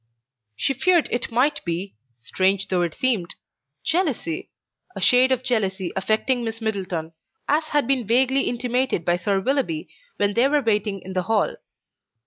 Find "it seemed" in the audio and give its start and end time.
2.81-3.35